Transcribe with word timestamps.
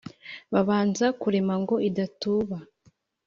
babanza 0.53 1.05
kurema 1.21 1.53
ngo 1.61 1.75
idatuba. 1.89 2.57